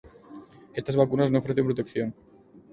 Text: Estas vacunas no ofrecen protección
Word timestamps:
Estas 0.73 0.95
vacunas 1.01 1.29
no 1.29 1.37
ofrecen 1.39 1.67
protección 1.67 2.15